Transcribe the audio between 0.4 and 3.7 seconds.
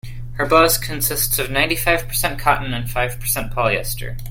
blouse consists of ninety-five percent cotton and five percent